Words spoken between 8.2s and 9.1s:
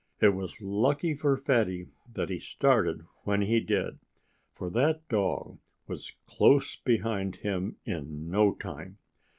no time.